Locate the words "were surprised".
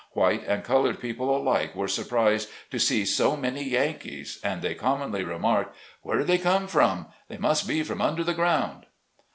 1.75-2.49